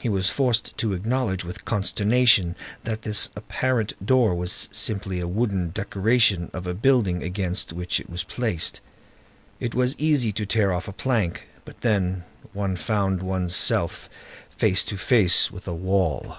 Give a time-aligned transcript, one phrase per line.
[0.00, 5.72] He was forced to acknowledge with consternation that this apparent door was simply the wooden
[5.72, 8.80] decoration of a building against which it was placed.
[9.60, 14.08] It was easy to tear off a plank; but then, one found one's self
[14.56, 16.38] face to face with a wall.